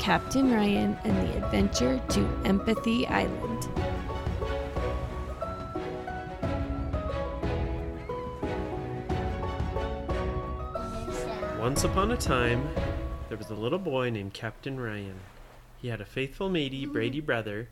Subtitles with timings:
[0.00, 3.68] Captain Ryan and the Adventure to Empathy Island.
[11.60, 12.66] Once upon a time,
[13.28, 15.20] there was a little boy named Captain Ryan.
[15.76, 17.68] He had a faithful matey, Brady brother,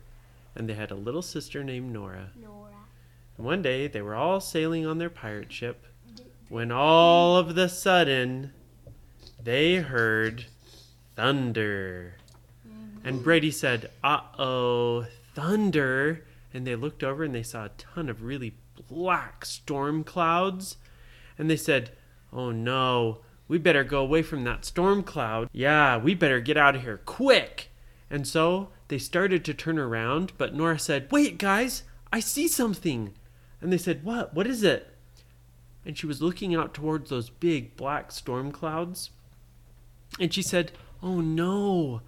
[0.53, 2.29] and they had a little sister named Nora.
[2.39, 2.69] Nora.
[3.37, 5.83] And one day they were all sailing on their pirate ship
[6.47, 8.53] when all of the sudden
[9.43, 10.45] they heard
[11.15, 12.18] thunder.
[13.03, 16.25] And Brady said, Uh oh, thunder.
[16.53, 18.55] And they looked over and they saw a ton of really
[18.89, 20.77] black storm clouds.
[21.37, 21.91] And they said,
[22.33, 25.49] Oh no, we better go away from that storm cloud.
[25.51, 27.69] Yeah, we better get out of here quick.
[28.09, 33.13] And so they started to turn around, but Nora said, Wait, guys, I see something.
[33.61, 34.33] And they said, What?
[34.33, 34.95] What is it?
[35.85, 39.11] And she was looking out towards those big black storm clouds.
[40.19, 42.01] And she said, Oh no,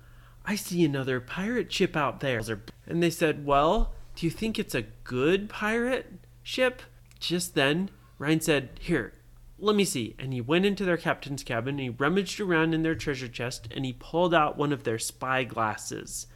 [0.45, 2.41] I see another pirate ship out there.
[2.87, 6.81] And they said, Well, do you think it's a good pirate ship?
[7.19, 9.13] Just then, Ryan said, Here,
[9.59, 10.15] let me see.
[10.17, 13.67] And he went into their captain's cabin and he rummaged around in their treasure chest
[13.71, 16.27] and he pulled out one of their spy glasses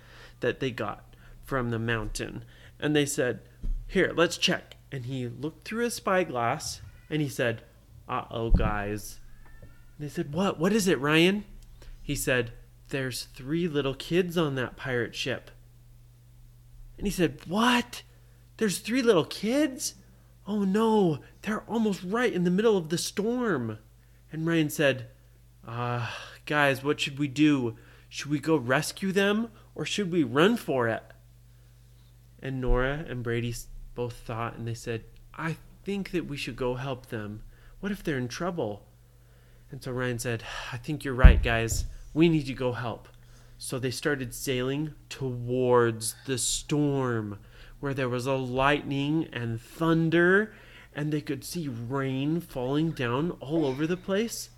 [0.41, 2.45] that they got from the mountain.
[2.79, 3.41] And they said,
[3.87, 4.75] Here, let's check.
[4.91, 7.63] And he looked through his spyglass and he said,
[8.07, 9.19] Uh oh, guys.
[9.97, 10.59] And they said, What?
[10.59, 11.45] What is it, Ryan?
[12.01, 12.51] He said,
[12.89, 15.51] There's three little kids on that pirate ship.
[16.97, 18.03] And he said, What?
[18.57, 19.95] There's three little kids?
[20.47, 23.79] Oh no, they're almost right in the middle of the storm.
[24.31, 25.07] And Ryan said,
[25.67, 27.77] Ah, uh, guys, what should we do?
[28.07, 31.03] Should we go rescue them or should we run for it?
[32.41, 33.55] And Nora and Brady
[33.95, 37.43] both thought and they said, I think that we should go help them.
[37.79, 38.85] What if they're in trouble?
[39.71, 41.85] And so Ryan said, I think you're right, guys.
[42.15, 43.09] We need to go help.
[43.57, 47.39] So they started sailing towards the storm
[47.81, 50.53] where there was a lightning and thunder,
[50.95, 54.49] and they could see rain falling down all over the place.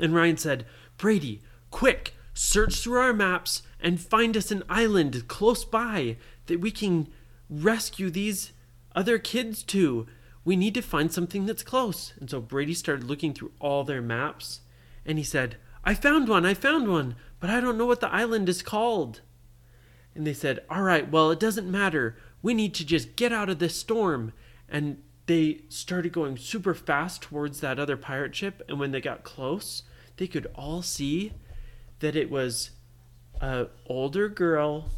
[0.00, 0.66] And Ryan said,
[0.98, 1.40] Brady,
[1.70, 7.08] quick, search through our maps and find us an island close by that we can
[7.48, 8.52] rescue these
[8.94, 10.06] other kids to.
[10.44, 12.12] We need to find something that's close.
[12.20, 14.60] And so Brady started looking through all their maps,
[15.06, 18.12] and he said, I found one, I found one, but I don't know what the
[18.12, 19.20] island is called.
[20.14, 22.16] And they said, All right, well, it doesn't matter.
[22.42, 24.32] We need to just get out of this storm.
[24.68, 28.62] And they started going super fast towards that other pirate ship.
[28.68, 29.84] And when they got close,
[30.16, 31.32] they could all see
[32.00, 32.70] that it was
[33.40, 34.90] a older girl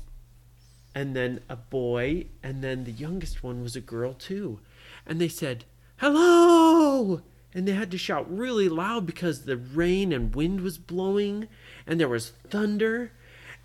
[0.95, 4.59] and then a boy and then the youngest one was a girl too
[5.07, 5.65] and they said
[5.97, 7.23] hello
[7.55, 11.49] and they had to shout really loud because the rain and wind was blowing
[11.87, 13.13] and there was thunder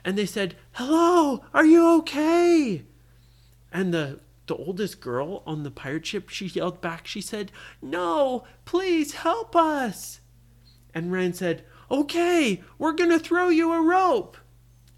[0.04, 2.86] and they said, "Hello, are you okay?"
[3.72, 7.06] And the the oldest girl on the pirate ship, she yelled back.
[7.06, 10.22] She said, "No, please help us."
[10.94, 14.38] And Ryan said, "Okay, we're going to throw you a rope."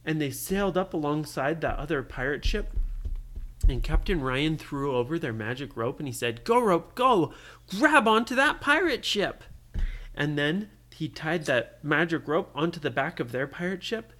[0.05, 2.78] And they sailed up alongside that other pirate ship.
[3.68, 7.34] And Captain Ryan threw over their magic rope and he said, Go, rope, go!
[7.68, 9.44] Grab onto that pirate ship!
[10.16, 14.14] And then he tied that magic rope onto the back of their pirate ship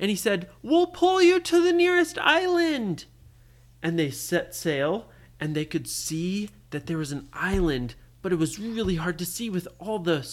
[0.00, 3.04] and he said, We'll pull you to the nearest island.
[3.82, 8.36] And they set sail, and they could see that there was an island, but it
[8.36, 10.26] was really hard to see with all the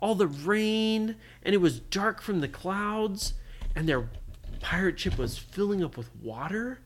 [0.00, 3.34] all the rain, and it was dark from the clouds,
[3.74, 4.10] and their
[4.60, 6.80] pirate ship was filling up with water.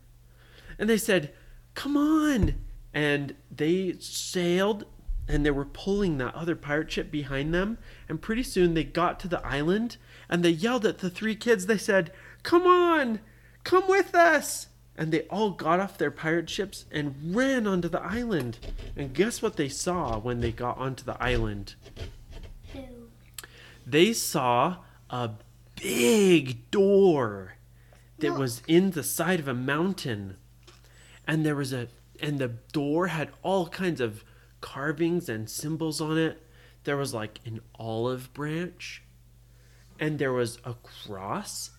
[0.79, 1.33] And they said,
[1.75, 2.55] Come on.
[2.95, 4.85] And they sailed
[5.29, 7.79] and they were pulling that other pirate ship behind them.
[8.09, 11.67] And pretty soon they got to the island and they yelled at the three kids.
[11.67, 12.13] They said,
[12.43, 13.21] Come on,
[13.63, 14.69] come with us.
[14.97, 18.59] And they all got off their pirate ships and ran onto the island.
[18.97, 21.77] And guess what they saw when they got onto the island?
[22.73, 22.81] Who?
[23.87, 25.31] They saw a
[25.77, 27.55] big door
[28.19, 30.37] that was in the side of a mountain.
[31.29, 31.89] And there was a
[32.21, 34.25] and the door had all kinds of
[34.61, 36.43] carvings and symbols on it.
[36.85, 39.03] There was like an olive branch,
[40.01, 41.71] and there was a cross,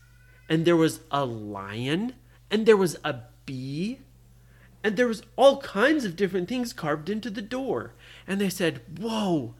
[0.48, 2.14] and there was a lion,
[2.52, 4.00] and there was a bee,
[4.84, 7.96] and there was all kinds of different things carved into the door.
[8.28, 9.56] And they said, "Whoa,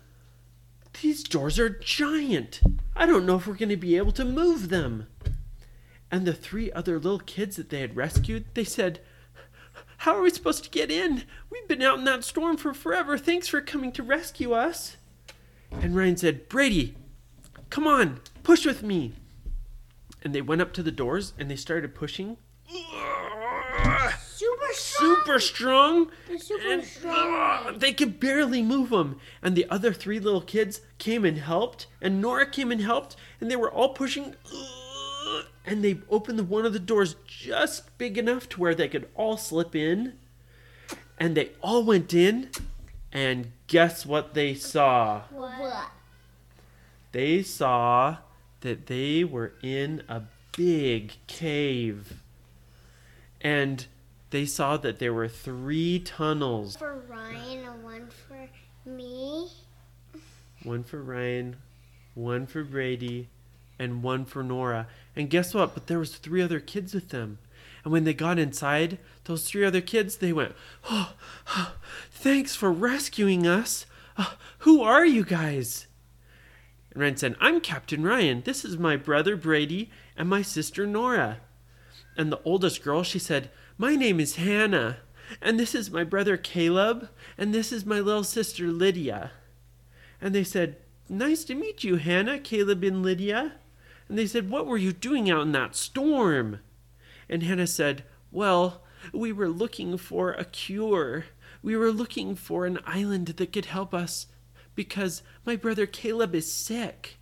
[1.02, 2.62] these doors are giant.
[2.96, 5.08] I don't know if we're going to be able to move them."
[6.12, 9.00] And the three other little kids that they had rescued, they said,
[10.00, 11.24] How are we supposed to get in?
[11.50, 13.18] We've been out in that storm for forever.
[13.18, 14.98] Thanks for coming to rescue us.
[15.72, 16.96] And Ryan said, Brady,
[17.70, 19.14] come on, push with me.
[20.24, 22.38] and they went up to the doors and they started pushing.
[24.20, 25.16] Super strong.
[25.16, 26.12] Super strong.
[26.28, 27.14] They're super and strong.
[27.16, 29.20] ah, they could barely move them.
[29.42, 33.50] And the other three little kids came and helped, and Nora came and helped, and
[33.52, 34.36] they were all pushing.
[35.70, 39.08] And they opened the, one of the doors just big enough to where they could
[39.14, 40.14] all slip in.
[41.20, 42.50] And they all went in,
[43.12, 45.22] and guess what they saw?
[45.30, 45.92] What?
[47.12, 48.18] They saw
[48.62, 50.24] that they were in a
[50.58, 52.24] big cave.
[53.40, 53.86] And
[54.32, 56.78] they saw that there were three tunnels.
[56.78, 58.50] For Ryan and one for
[58.90, 59.50] me.
[60.64, 61.58] One for Ryan,
[62.16, 63.30] one for Brady,
[63.80, 64.88] and one for Nora.
[65.16, 65.74] And guess what?
[65.74, 67.40] But there was three other kids with them.
[67.84, 70.54] And when they got inside, those three other kids, they went,
[70.90, 71.14] "Oh,
[72.12, 73.86] thanks for rescuing us.
[74.18, 75.88] Uh, who are you guys?"
[76.92, 78.42] And Ryan said, "I'm Captain Ryan.
[78.42, 81.40] This is my brother Brady and my sister Nora."
[82.18, 84.98] And the oldest girl, she said, "My name is Hannah,
[85.42, 89.32] and this is my brother Caleb, and this is my little sister Lydia."
[90.22, 90.76] And they said,
[91.12, 93.54] Nice to meet you, Hannah, Caleb, and Lydia.
[94.10, 96.60] And they said, What were you doing out in that storm?
[97.30, 98.82] And Hannah said, Well,
[99.14, 101.26] we were looking for a cure.
[101.62, 104.28] We were looking for an island that could help us
[104.76, 107.18] because my brother Caleb is sick.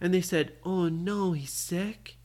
[0.00, 2.18] And they said, Oh no, he's sick?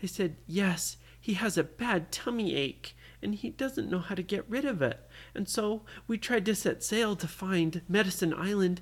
[0.00, 4.22] They said, Yes, he has a bad tummy ache and he doesn't know how to
[4.22, 5.08] get rid of it.
[5.34, 8.80] And so we tried to set sail to find Medicine Island,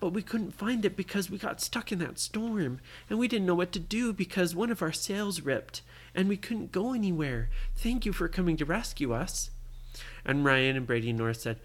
[0.00, 3.46] but we couldn't find it because we got stuck in that storm and we didn't
[3.46, 5.82] know what to do because one of our sails ripped
[6.14, 7.48] and we couldn't go anywhere.
[7.74, 9.50] Thank you for coming to rescue us.
[10.24, 11.58] And Ryan and Brady Nora said,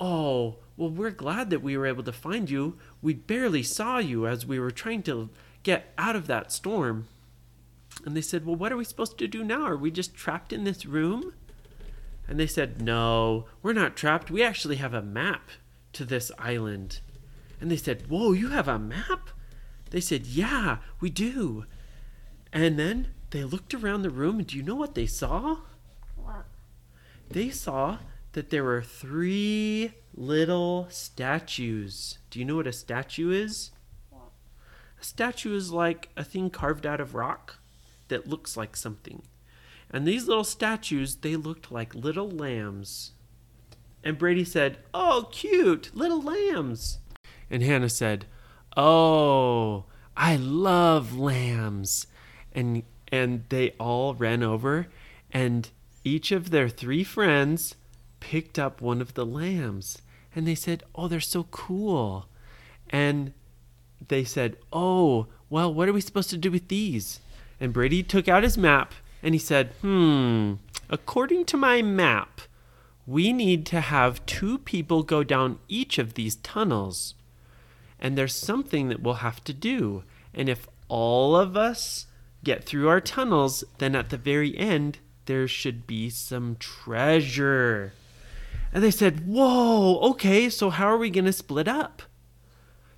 [0.00, 2.78] Oh, well, we're glad that we were able to find you.
[3.00, 5.30] We barely saw you as we were trying to
[5.62, 7.06] get out of that storm.
[8.04, 9.62] And they said, Well, what are we supposed to do now?
[9.64, 11.32] Are we just trapped in this room?
[12.26, 14.30] And they said, No, we're not trapped.
[14.30, 15.50] We actually have a map
[15.92, 17.00] to this island.
[17.60, 19.30] And they said, Whoa, you have a map?
[19.90, 21.66] They said, Yeah, we do.
[22.52, 25.58] And then they looked around the room, and do you know what they saw?
[26.16, 26.46] What?
[27.28, 27.98] They saw
[28.32, 32.18] that there were three little statues.
[32.30, 33.70] Do you know what a statue is?
[34.10, 34.30] What?
[35.00, 37.58] A statue is like a thing carved out of rock
[38.08, 39.22] that looks like something.
[39.90, 43.12] And these little statues, they looked like little lambs.
[44.02, 46.98] And Brady said, Oh, cute, little lambs.
[47.50, 48.26] And Hannah said,
[48.76, 49.84] Oh,
[50.16, 52.06] I love lambs.
[52.52, 54.88] And and they all ran over
[55.30, 55.70] and
[56.04, 57.74] each of their three friends
[58.20, 59.98] picked up one of the lambs.
[60.34, 62.26] And they said, Oh, they're so cool.
[62.90, 63.32] And
[64.06, 67.20] they said, Oh, well, what are we supposed to do with these?
[67.60, 70.54] And Brady took out his map and he said, Hmm,
[70.88, 72.42] according to my map,
[73.06, 77.14] we need to have two people go down each of these tunnels.
[78.04, 80.04] And there's something that we'll have to do.
[80.34, 82.04] And if all of us
[82.44, 87.94] get through our tunnels, then at the very end, there should be some treasure.
[88.74, 92.02] And they said, Whoa, okay, so how are we going to split up?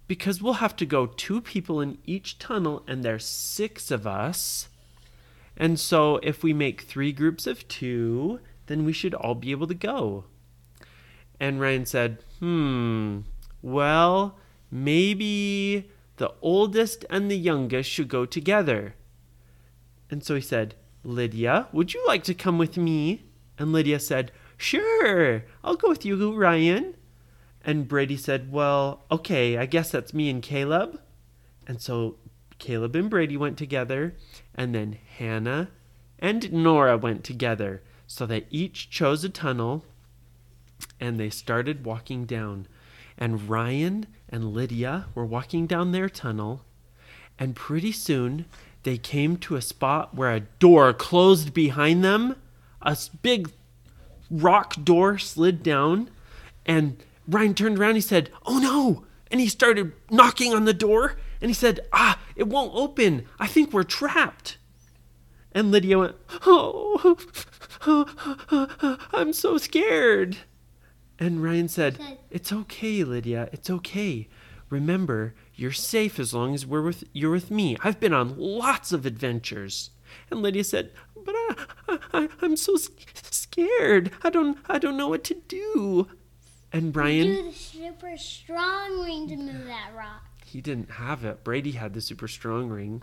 [0.09, 4.69] Because we'll have to go two people in each tunnel, and there's six of us.
[5.57, 9.69] And so if we make three groups of two, then we should all be able
[9.69, 10.25] to go.
[11.39, 13.21] And Ryan said, Hmm,
[13.63, 14.37] well,
[14.71, 18.95] maybe the oldest and the youngest should go together.
[20.11, 23.25] And so he said, Lydia, would you like to come with me?
[23.59, 26.97] And Lydia said, Sure, I'll go with you, Ryan.
[27.65, 31.01] And Brady said, Well, okay, I guess that's me and Caleb.
[31.67, 32.17] And so
[32.59, 34.15] Caleb and Brady went together,
[34.55, 35.71] and then Hannah
[36.19, 37.83] and Nora went together.
[38.07, 39.85] So they each chose a tunnel
[41.01, 42.67] and they started walking down.
[43.19, 46.65] And Ryan and Lydia were walking down their tunnel,
[47.39, 48.47] and pretty soon
[48.83, 52.37] they came to a spot where a door closed behind them.
[52.83, 53.51] A big
[54.31, 56.11] rock door slid down,
[56.65, 57.95] and Ryan turned around.
[57.97, 59.05] He said, Oh no!
[59.31, 63.27] And he started knocking on the door, and he said, Ah, it won't open.
[63.39, 64.59] I think we're trapped.
[65.53, 67.17] And Lydia went, Oh,
[69.13, 70.37] I'm so scared.
[71.19, 71.99] And Ryan said,
[72.31, 73.49] It's okay, Lydia.
[73.53, 74.29] It's okay.
[74.69, 77.77] Remember, you're safe as long as we're with you're with me.
[77.83, 79.91] I've been on lots of adventures.
[80.31, 80.93] And Lydia said,
[81.25, 81.55] "But I,
[82.13, 84.11] I, I'm so scared.
[84.23, 86.09] I don't, I don't know what to do."
[86.73, 90.23] And Brian, Do the super strong ring to move that rock.
[90.45, 91.45] he didn't have it.
[91.45, 93.03] Brady had the super strong ring.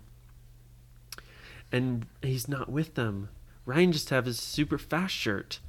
[1.71, 3.29] and he's not with them.
[3.65, 5.59] Ryan just have his super fast shirt.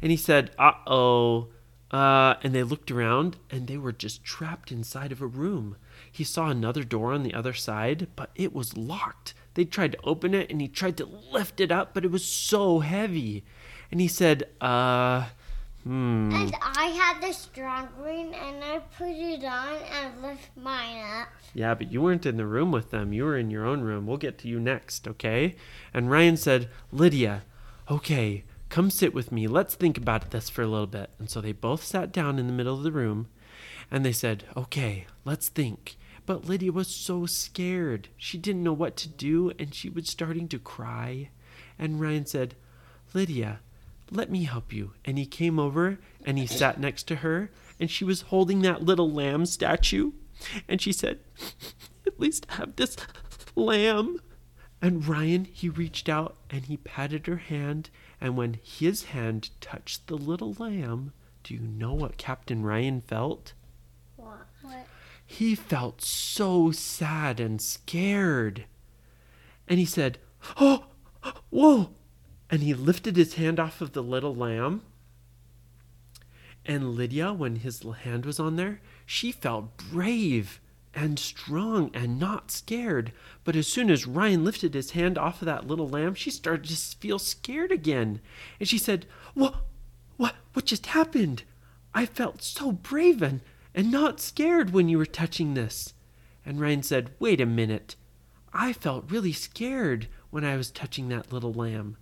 [0.00, 1.48] And he said, uh oh.
[1.94, 5.76] Uh, and they looked around and they were just trapped inside of a room.
[6.10, 9.32] He saw another door on the other side, but it was locked.
[9.54, 12.24] They tried to open it and he tried to lift it up, but it was
[12.24, 13.44] so heavy.
[13.92, 15.26] And he said, uh,
[15.84, 16.32] hmm.
[16.34, 21.28] And I had the strong ring and I put it on and lift mine up.
[21.54, 23.12] Yeah, but you weren't in the room with them.
[23.12, 24.08] You were in your own room.
[24.08, 25.54] We'll get to you next, okay?
[25.92, 27.44] And Ryan said, Lydia,
[27.88, 28.42] okay,
[28.74, 29.46] come sit with me.
[29.46, 31.10] Let's think about this for a little bit.
[31.20, 33.28] And so they both sat down in the middle of the room
[33.88, 35.96] and they said, okay, let's think.
[36.26, 38.08] But Lydia was so scared.
[38.16, 41.30] She didn't know what to do and she was starting to cry.
[41.78, 42.56] And Ryan said,
[43.12, 43.60] Lydia,
[44.10, 44.94] let me help you.
[45.04, 48.82] And he came over and he sat next to her and she was holding that
[48.82, 50.10] little lamb statue.
[50.66, 51.20] And she said,
[52.08, 52.96] At least have this
[53.54, 54.18] lamb.
[54.82, 57.90] And Ryan, he reached out and he patted her hand.
[58.20, 63.52] And when his hand touched the little lamb, do you know what Captain Ryan felt?
[64.16, 64.46] What?
[65.26, 68.64] He felt so sad and scared.
[69.68, 70.18] And he said,
[70.58, 70.86] Oh,
[71.50, 71.90] whoa.
[72.50, 74.82] And he lifted his hand off of the little lamb.
[76.66, 80.60] And Lydia, when his hand was on there, she felt brave
[80.94, 83.12] and strong and not scared.
[83.42, 86.68] But as soon as Ryan lifted his hand off of that little lamb, she started
[86.68, 88.20] to feel scared again.
[88.58, 89.54] And she said, What
[90.16, 91.42] what what just happened?
[91.94, 93.40] I felt so brave and,
[93.74, 95.94] and not scared when you were touching this.
[96.44, 97.96] And Ryan said, Wait a minute.
[98.52, 101.96] I felt really scared when I was touching that little lamb.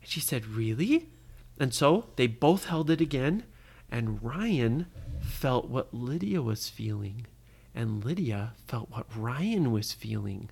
[0.00, 1.10] And she said, Really?
[1.58, 3.44] And so they both held it again,
[3.90, 4.86] and Ryan
[5.20, 7.26] felt what Lydia was feeling,
[7.74, 10.50] and Lydia felt what Ryan was feeling.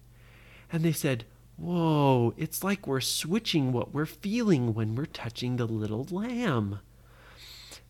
[0.73, 1.25] And they said,
[1.57, 6.79] Whoa, it's like we're switching what we're feeling when we're touching the little lamb.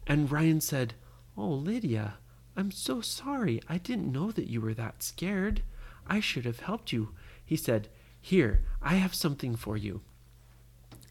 [0.07, 0.95] And Ryan said,
[1.37, 2.15] Oh, Lydia,
[2.57, 3.61] I'm so sorry.
[3.69, 5.63] I didn't know that you were that scared.
[6.07, 7.11] I should have helped you.
[7.45, 7.89] He said,
[8.21, 10.01] Here, I have something for you.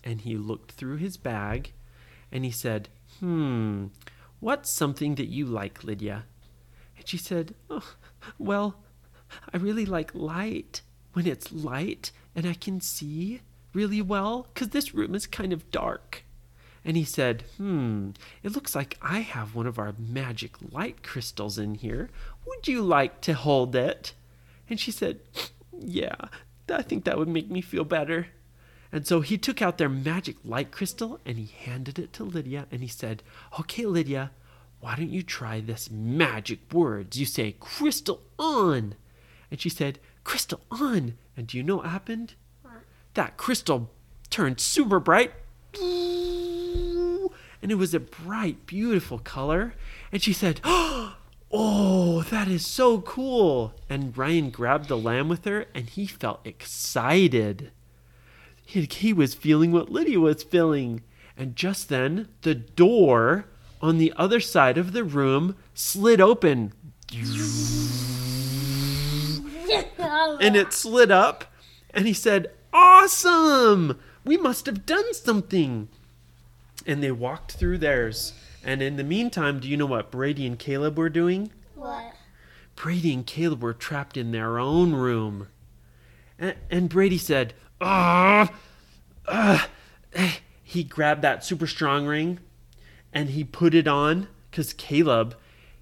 [0.03, 1.73] And he looked through his bag
[2.31, 3.87] and he said, Hmm,
[4.39, 6.25] what's something that you like, Lydia?
[6.97, 7.93] And she said, oh,
[8.37, 8.75] Well,
[9.53, 10.81] I really like light.
[11.13, 13.41] When it's light and I can see
[13.73, 16.23] really well, because this room is kind of dark.
[16.85, 18.11] And he said, Hmm,
[18.43, 22.09] it looks like I have one of our magic light crystals in here.
[22.45, 24.13] Would you like to hold it?
[24.69, 25.19] And she said,
[25.77, 26.15] Yeah,
[26.71, 28.27] I think that would make me feel better.
[28.91, 32.67] And so he took out their magic light crystal and he handed it to Lydia
[32.71, 33.21] and he said,
[33.59, 34.31] Okay, Lydia,
[34.79, 37.19] why don't you try this magic words?
[37.19, 38.95] You say, Crystal on.
[39.49, 41.17] And she said, Crystal on.
[41.35, 42.35] And do you know what happened?
[43.13, 43.89] That crystal
[44.29, 45.31] turned super bright.
[47.61, 49.73] And it was a bright, beautiful color.
[50.11, 50.61] And she said,
[51.49, 53.73] Oh, that is so cool.
[53.89, 57.71] And Ryan grabbed the lamb with her and he felt excited.
[58.63, 61.01] He was feeling what Lydia was feeling.
[61.37, 63.45] And just then, the door
[63.81, 66.73] on the other side of the room slid open.
[70.41, 71.45] And it slid up.
[71.91, 73.99] And he said, Awesome!
[74.23, 75.89] We must have done something.
[76.85, 78.33] And they walked through theirs.
[78.63, 81.51] And in the meantime, do you know what Brady and Caleb were doing?
[81.75, 82.13] What?
[82.75, 85.47] Brady and Caleb were trapped in their own room.
[86.37, 88.51] And, and Brady said, Ah,
[89.27, 89.69] ah.
[90.63, 92.39] He grabbed that super strong ring
[93.13, 95.35] and he put it on because Caleb,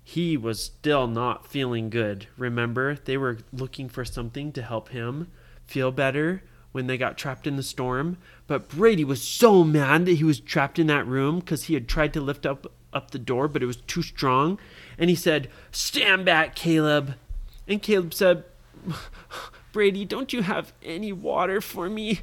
[0.03, 2.27] he was still not feeling good.
[2.37, 5.31] Remember, they were looking for something to help him
[5.65, 8.17] feel better when they got trapped in the storm.
[8.47, 11.87] But Brady was so mad that he was trapped in that room because he had
[11.87, 14.57] tried to lift up up the door, but it was too strong.
[14.97, 17.15] And he said, "Stand back, Caleb."
[17.67, 18.43] And Caleb said,
[19.73, 22.19] "Brady, don't you have any water for me?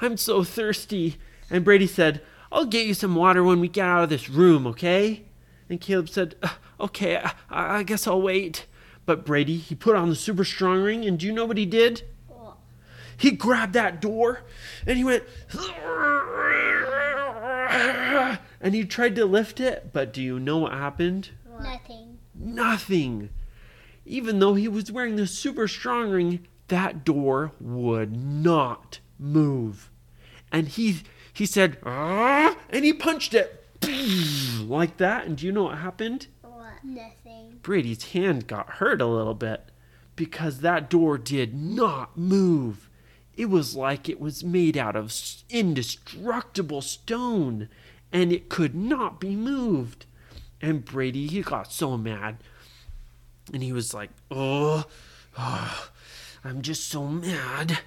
[0.00, 1.16] I'm so thirsty."
[1.50, 2.22] And Brady said,
[2.52, 5.24] "I'll get you some water when we get out of this room, okay?"
[5.68, 7.32] And Caleb said, "Uh, "Okay, I,
[7.78, 8.66] I guess I'll wait."
[9.04, 11.66] But Brady, he put on the super strong ring, and do you know what he
[11.66, 12.02] did?
[13.16, 14.40] He grabbed that door
[14.84, 15.22] and he went
[18.60, 21.30] and he tried to lift it but do you know what happened
[21.60, 22.18] Nothing.
[22.34, 23.30] nothing
[24.04, 29.88] even though he was wearing the super strong ring that door would not move
[30.50, 33.64] and he he said "Ah," and he punched it
[34.66, 36.84] like that and do you know what happened What?
[36.84, 37.58] Nothing.
[37.62, 39.64] Brady's hand got hurt a little bit
[40.16, 42.88] because that door did not move.
[43.36, 45.12] it was like it was made out of
[45.48, 47.68] indestructible stone
[48.12, 50.04] and it could not be moved.
[50.60, 52.36] And Brady, he got so mad.
[53.52, 54.84] And he was like, oh,
[55.38, 55.88] oh,
[56.44, 57.78] I'm just so mad.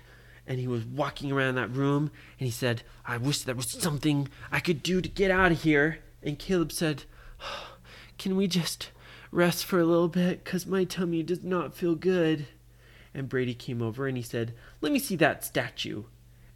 [0.48, 4.28] And he was walking around that room and he said, I wish there was something
[4.52, 6.00] I could do to get out of here.
[6.22, 7.04] And Caleb said,
[7.42, 7.78] oh,
[8.18, 8.92] Can we just
[9.32, 10.44] rest for a little bit?
[10.44, 12.48] Because my tummy does not feel good.
[13.14, 16.04] And Brady came over and he said, Let me see that statue.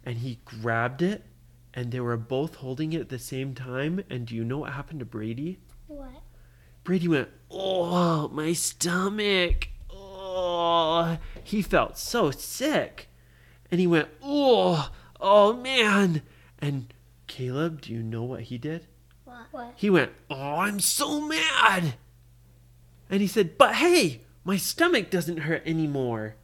[0.04, 1.24] And he grabbed it
[1.74, 4.02] and they were both holding it at the same time.
[4.10, 5.58] And do you know what happened to Brady?
[5.86, 6.22] What?
[6.84, 9.68] Brady went, Oh, my stomach.
[9.90, 13.08] Oh, he felt so sick.
[13.70, 16.22] And he went, Oh, oh man.
[16.58, 16.92] And
[17.26, 18.86] Caleb, do you know what he did?
[19.24, 19.46] What?
[19.50, 19.72] What?
[19.76, 21.94] He went, Oh, I'm so mad.
[23.08, 26.36] And he said, But hey, my stomach doesn't hurt anymore.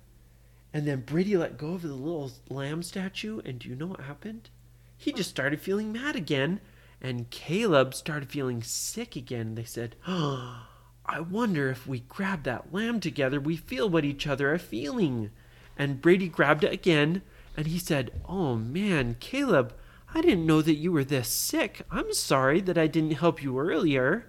[0.72, 3.40] And then Brady let go of the little lamb statue.
[3.44, 4.50] And do you know what happened?
[4.96, 6.60] He just started feeling mad again.
[7.00, 9.54] And Caleb started feeling sick again.
[9.54, 10.66] They said, Oh,
[11.04, 15.30] I wonder if we grab that lamb together, we feel what each other are feeling.
[15.78, 17.22] And Brady grabbed it again.
[17.56, 19.74] And he said, Oh man, Caleb,
[20.14, 21.82] I didn't know that you were this sick.
[21.90, 24.26] I'm sorry that I didn't help you earlier.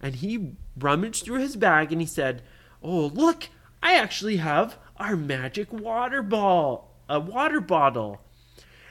[0.00, 2.42] And he rummaged through his bag and he said,
[2.82, 3.48] Oh, look,
[3.82, 8.20] I actually have our magic water ball, a water bottle.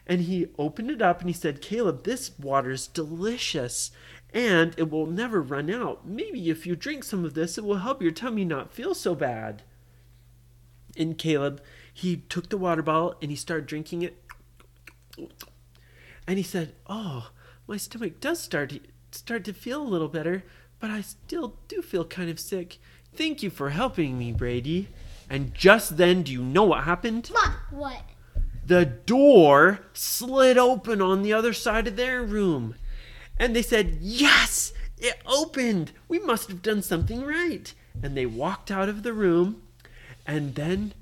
[0.06, 3.92] And he opened it up and he said, Caleb, this water's delicious
[4.34, 6.08] and it will never run out.
[6.08, 9.16] Maybe if you drink some of this, it will help your tummy not feel so
[9.16, 9.64] bad.
[10.98, 11.62] And Caleb,
[11.98, 14.24] he took the water bottle and he started drinking it.
[16.28, 17.32] And he said, "Oh,
[17.68, 18.80] my stomach does start to,
[19.12, 20.44] start to feel a little better,
[20.80, 22.78] but I still do feel kind of sick.
[23.16, 24.90] Thank you for helping me, Brady."
[25.28, 27.32] And just then, do you know what happened?
[27.72, 28.04] What?
[28.66, 32.76] The door slid open on the other side of their room.
[33.40, 35.94] And they said, Yes, it opened.
[36.08, 37.74] We must have done something right.
[38.04, 39.64] And they walked out of the room.
[40.26, 40.94] And then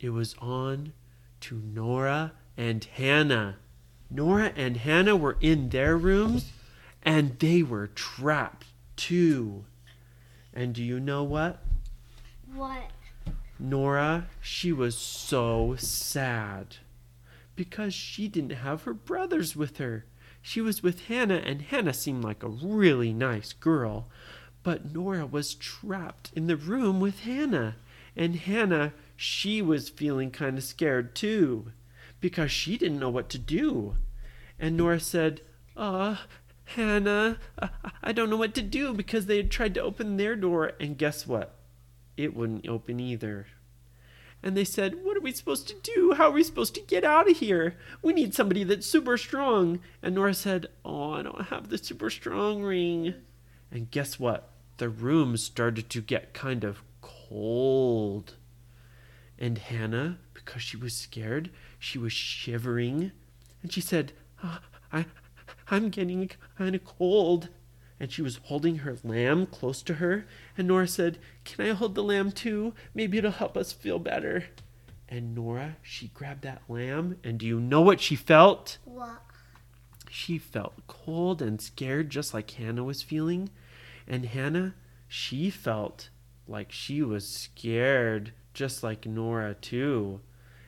[0.00, 0.92] it was on
[1.40, 3.56] to Nora and Hannah.
[4.10, 6.52] Nora and Hannah were in their rooms
[7.02, 9.64] and they were trapped too.
[10.52, 11.62] And do you know what?
[12.52, 12.90] What?
[13.58, 16.76] Nora, she was so sad
[17.54, 20.06] because she didn't have her brothers with her.
[20.42, 24.08] She was with Hannah, and Hannah seemed like a really nice girl.
[24.62, 27.76] But Nora was trapped in the room with Hannah.
[28.16, 31.72] And Hannah, she was feeling kind of scared too
[32.22, 33.96] because she didn't know what to do.
[34.58, 35.42] And Nora said,
[35.76, 36.16] Uh,
[36.64, 37.36] Hannah,
[38.02, 40.96] I don't know what to do because they had tried to open their door, and
[40.96, 41.54] guess what?
[42.16, 43.48] It wouldn't open either.
[44.42, 46.14] And they said, What are we supposed to do?
[46.16, 47.76] How are we supposed to get out of here?
[48.00, 49.80] We need somebody that's super strong.
[50.02, 53.12] And Nora said, Oh, I don't have the super strong ring.
[53.70, 54.48] And guess what?
[54.78, 58.36] The room started to get kind of cold.
[59.40, 63.12] And Hannah, because she was scared, she was shivering.
[63.62, 64.60] And she said, "Ah,
[64.92, 65.06] I,
[65.70, 67.48] I'm getting kind of cold.
[67.98, 70.26] And she was holding her lamb close to her.
[70.56, 72.74] And Nora said, Can I hold the lamb too?
[72.94, 74.44] Maybe it'll help us feel better.
[75.08, 77.18] And Nora, she grabbed that lamb.
[77.22, 78.78] And do you know what she felt?
[78.84, 79.22] What?
[80.08, 83.50] She felt cold and scared, just like Hannah was feeling.
[84.08, 84.74] And Hannah,
[85.06, 86.08] she felt
[86.48, 90.20] like she was scared, just like Nora, too.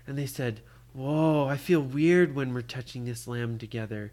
[0.07, 0.61] And they said,
[0.93, 4.13] Whoa, I feel weird when we're touching this lamb together.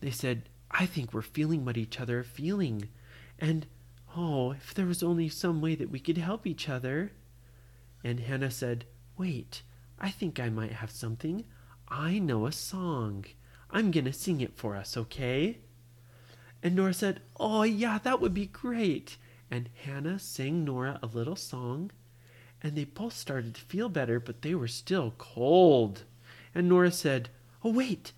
[0.00, 2.88] They said, I think we're feeling what each other are feeling.
[3.38, 3.66] And,
[4.16, 7.12] oh, if there was only some way that we could help each other.
[8.04, 8.84] And Hannah said,
[9.16, 9.62] Wait,
[9.98, 11.44] I think I might have something.
[11.88, 13.24] I know a song.
[13.70, 15.58] I'm going to sing it for us, okay?
[16.62, 19.16] And Nora said, Oh, yeah, that would be great.
[19.50, 21.90] And Hannah sang Nora a little song,
[22.62, 26.04] and they both started to feel better, but they were still cold.
[26.54, 27.28] And Nora said,
[27.62, 28.12] Oh, wait.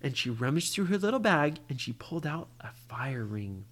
[0.00, 3.64] And she rummaged through her little bag and she pulled out a fire ring.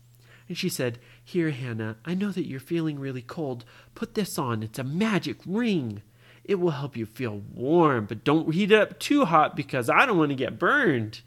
[0.49, 3.65] And she said, Here, Hannah, I know that you're feeling really cold.
[3.95, 4.63] Put this on.
[4.63, 6.03] It's a magic ring.
[6.45, 10.07] It will help you feel warm, but don't heat it up too hot because I
[10.07, 11.21] don't want to get burned.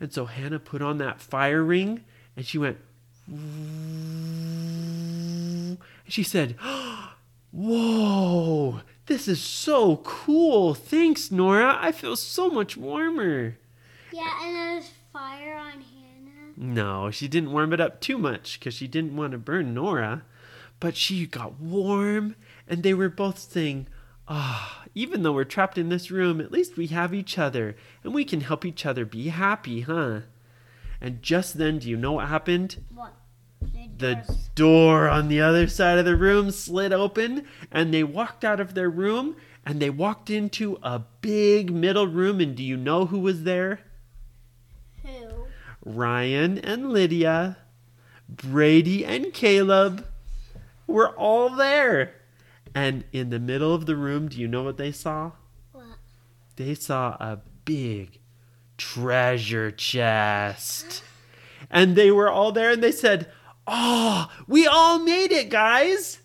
[0.00, 2.04] And so Hannah put on that fire ring
[2.36, 2.78] and she went,
[3.28, 3.38] and
[6.08, 7.05] she said, oh,
[7.56, 10.74] Whoa, this is so cool.
[10.74, 11.78] Thanks, Nora.
[11.80, 13.56] I feel so much warmer.
[14.12, 16.52] Yeah, and there's fire on Hannah.
[16.54, 20.24] No, she didn't warm it up too much because she didn't want to burn Nora.
[20.80, 22.36] But she got warm,
[22.68, 23.86] and they were both saying,
[24.28, 28.12] Ah, even though we're trapped in this room, at least we have each other and
[28.12, 30.20] we can help each other be happy, huh?
[31.00, 32.84] And just then, do you know what happened?
[32.94, 33.14] What?
[33.98, 38.60] The door on the other side of the room slid open and they walked out
[38.60, 42.40] of their room and they walked into a big middle room.
[42.40, 43.80] And do you know who was there?
[45.02, 45.46] Who?
[45.84, 47.56] Ryan and Lydia,
[48.28, 50.06] Brady and Caleb
[50.86, 52.14] were all there.
[52.74, 55.32] And in the middle of the room, do you know what they saw?
[55.72, 55.84] What?
[56.56, 58.20] They saw a big
[58.76, 61.02] treasure chest.
[61.68, 63.32] And they were all there and they said,
[63.66, 66.20] Oh, we all made it, guys.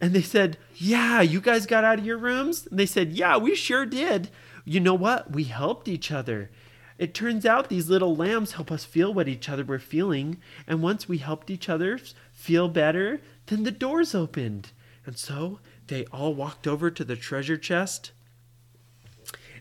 [0.00, 2.66] And they said, Yeah, you guys got out of your rooms?
[2.66, 4.30] And they said, Yeah, we sure did.
[4.64, 5.30] You know what?
[5.30, 6.50] We helped each other.
[6.98, 10.38] It turns out these little lambs help us feel what each other were feeling.
[10.66, 11.98] And once we helped each other
[12.32, 14.70] feel better, then the doors opened.
[15.04, 18.12] And so they all walked over to the treasure chest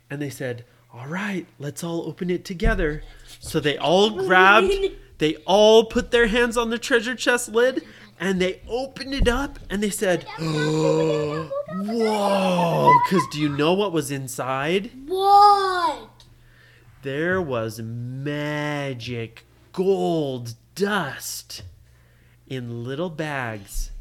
[0.10, 3.04] and they said, All right, let's all open it together.
[3.40, 4.72] So they all grabbed,
[5.24, 7.82] they all put their hands on the treasure chest lid
[8.20, 12.92] and they opened it up and they said, oh, Whoa!
[13.06, 14.92] Because do you know what was inside?
[15.08, 16.26] What?
[17.04, 21.64] There was magic gold dust
[22.46, 23.92] in little bags.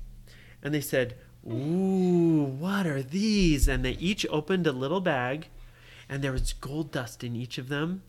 [0.60, 1.14] And they said,
[1.46, 3.68] Ooh, what are these?
[3.68, 5.46] And they each opened a little bag,
[6.08, 8.02] and there was gold dust in each of them.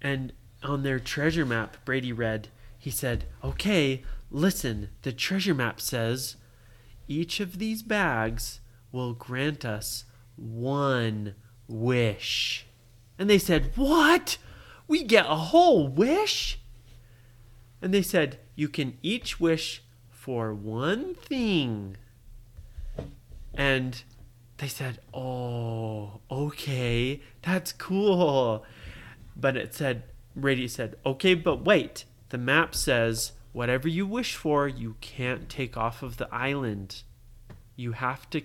[0.00, 2.48] And on their treasure map, Brady read,
[2.78, 6.36] he said, Okay, listen, the treasure map says
[7.08, 10.04] each of these bags will grant us
[10.36, 11.34] one
[11.68, 12.66] wish.
[13.18, 14.38] And they said, What?
[14.88, 16.58] We get a whole wish?
[17.80, 21.96] And they said, You can each wish for one thing.
[23.54, 24.02] And
[24.58, 28.64] they said, Oh, okay, that's cool.
[29.36, 32.04] But it said, Brady said, Okay, but wait.
[32.30, 37.02] The map says, Whatever you wish for, you can't take off of the island.
[37.76, 38.42] You have to,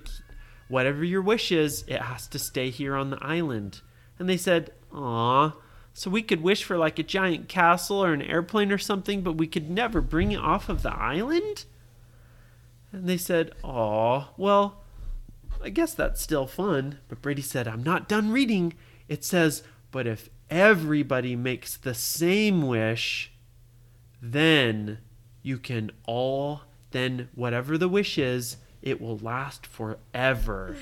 [0.67, 3.81] whatever your wish is, it has to stay here on the island.
[4.19, 5.53] And they said, Aw,
[5.93, 9.33] so we could wish for like a giant castle or an airplane or something, but
[9.33, 11.65] we could never bring it off of the island?
[12.91, 14.83] And they said, Aw, well,
[15.63, 16.99] I guess that's still fun.
[17.07, 18.73] But Brady said, I'm not done reading.
[19.07, 23.31] It says, But if everybody makes the same wish,
[24.21, 24.99] then
[25.41, 30.75] you can all, then whatever the wish is, it will last forever.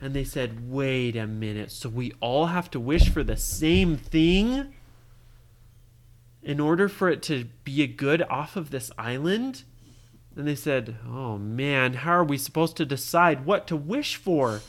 [0.00, 3.96] And they said, wait a minute, so we all have to wish for the same
[3.96, 4.74] thing?
[6.42, 9.64] In order for it to be a good off of this island?
[10.36, 14.60] And they said, oh man, how are we supposed to decide what to wish for?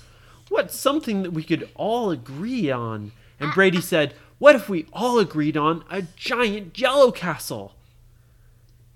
[0.48, 3.12] What's something that we could all agree on?
[3.40, 7.74] And uh, Brady uh, said, what if we all agreed on a giant jello castle?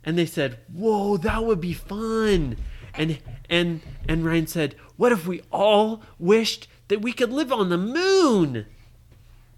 [0.03, 2.57] And they said, whoa, that would be fun.
[2.93, 7.69] And and and Ryan said, "What if we all wished that we could live on
[7.69, 8.65] the moon?"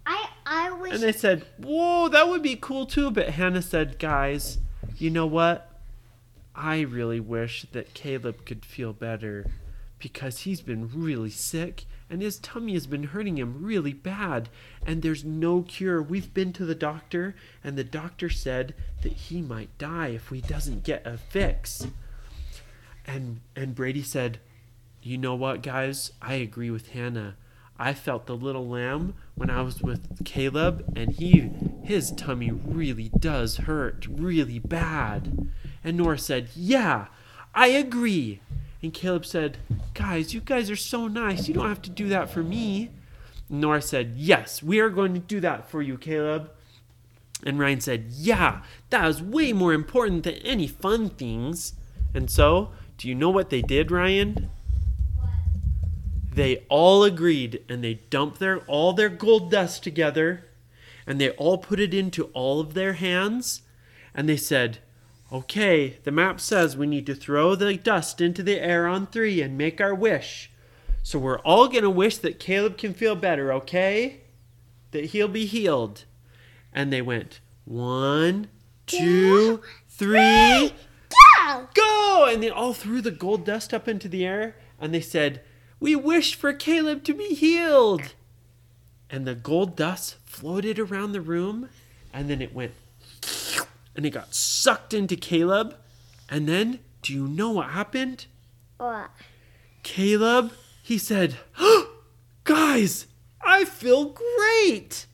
[0.06, 0.92] I I wish.
[0.92, 4.58] And they said, "Whoa, that would be cool too." But Hannah said, "Guys,
[4.98, 5.70] you know what?
[6.54, 9.46] I really wish that Caleb could feel better
[9.98, 14.48] because he's been really sick and his tummy has been hurting him really bad
[14.86, 16.00] and there's no cure.
[16.00, 18.72] We've been to the doctor and the doctor said
[19.02, 21.88] that he might die if he doesn't get a fix."
[23.04, 24.38] And and Brady said,
[25.02, 26.12] "You know what, guys?
[26.22, 27.34] I agree with Hannah.
[27.80, 31.50] I felt the little lamb when I was with Caleb, and he
[31.82, 35.48] his tummy really does hurt really bad."
[35.82, 37.08] And Nora said, "Yeah,
[37.56, 38.38] I agree."
[38.82, 39.58] And Caleb said,
[39.94, 41.48] "Guys, you guys are so nice.
[41.48, 42.90] You don't have to do that for me."
[43.48, 46.50] Nora said, "Yes, we are going to do that for you, Caleb."
[47.44, 51.74] And Ryan said, "Yeah, that is way more important than any fun things."
[52.14, 54.50] And so, do you know what they did, Ryan?
[56.32, 60.46] They all agreed and they dumped their all their gold dust together
[61.06, 63.62] and they all put it into all of their hands
[64.14, 64.78] and they said,
[65.34, 69.42] "Okay, the map says we need to throw the dust into the air on 3
[69.42, 70.50] and make our wish.
[71.02, 74.20] So we're all going to wish that Caleb can feel better, okay?
[74.92, 76.04] That he'll be healed."
[76.72, 78.48] And they went, "One,
[78.86, 80.72] two, three,
[81.44, 81.68] Go!
[81.74, 82.28] go!
[82.30, 85.42] And they all threw the gold dust up into the air and they said,
[85.80, 88.14] We wish for Caleb to be healed.
[89.10, 91.68] And the gold dust floated around the room
[92.12, 92.72] and then it went
[93.96, 95.76] and it got sucked into Caleb.
[96.28, 98.26] And then, do you know what happened?
[98.78, 99.10] What?
[99.82, 100.52] Caleb
[100.84, 101.38] he said,
[102.44, 103.06] Guys,
[103.40, 105.06] I feel great.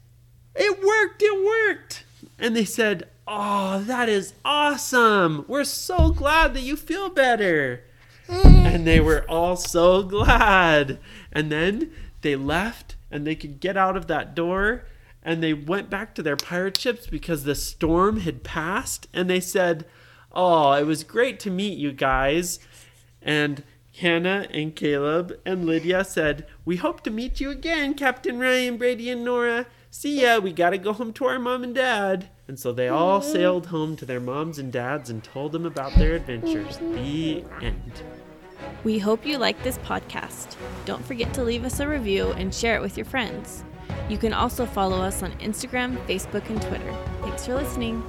[0.56, 2.04] It worked, it worked.
[2.40, 5.44] And they said, Oh, that is awesome.
[5.46, 7.84] We're so glad that you feel better.
[8.28, 10.98] And they were all so glad.
[11.30, 14.86] And then they left and they could get out of that door
[15.22, 19.40] and they went back to their pirate ships because the storm had passed and they
[19.40, 19.84] said,
[20.32, 22.58] "Oh, it was great to meet you guys."
[23.22, 23.62] And
[23.98, 29.10] Hannah and Caleb and Lydia said, "We hope to meet you again, Captain Ryan, Brady
[29.10, 29.66] and Nora.
[29.90, 30.38] See ya.
[30.38, 33.66] We got to go home to our mom and dad." And so they all sailed
[33.66, 36.78] home to their moms and dads and told them about their adventures.
[36.78, 38.02] The end.
[38.84, 40.56] We hope you like this podcast.
[40.84, 43.64] Don't forget to leave us a review and share it with your friends.
[44.08, 46.94] You can also follow us on Instagram, Facebook, and Twitter.
[47.22, 48.02] Thanks for listening.